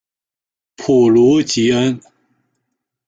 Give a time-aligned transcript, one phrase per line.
[0.77, 2.01] 普卢吉恩。